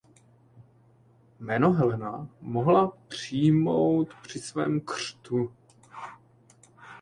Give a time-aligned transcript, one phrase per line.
[1.39, 5.53] Jméno Helena mohla přijmout při svém křtu.